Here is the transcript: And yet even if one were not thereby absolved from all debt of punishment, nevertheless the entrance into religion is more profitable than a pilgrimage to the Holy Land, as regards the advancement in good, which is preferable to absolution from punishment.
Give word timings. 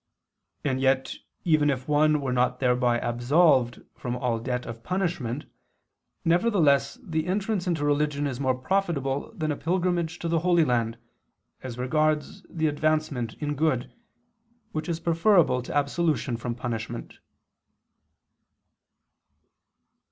And 0.63 0.81
yet 0.81 1.13
even 1.45 1.69
if 1.69 1.87
one 1.87 2.21
were 2.21 2.33
not 2.33 2.59
thereby 2.59 2.97
absolved 2.97 3.81
from 3.95 4.15
all 4.15 4.39
debt 4.39 4.65
of 4.65 4.81
punishment, 4.81 5.45
nevertheless 6.25 6.97
the 7.03 7.27
entrance 7.27 7.67
into 7.67 7.85
religion 7.85 8.25
is 8.25 8.39
more 8.39 8.55
profitable 8.55 9.31
than 9.35 9.51
a 9.51 9.55
pilgrimage 9.55 10.17
to 10.17 10.27
the 10.27 10.39
Holy 10.39 10.65
Land, 10.65 10.97
as 11.61 11.77
regards 11.77 12.43
the 12.49 12.65
advancement 12.65 13.35
in 13.35 13.53
good, 13.53 13.93
which 14.71 14.89
is 14.89 14.99
preferable 14.99 15.61
to 15.61 15.77
absolution 15.77 16.35
from 16.35 16.55
punishment. 16.55 17.19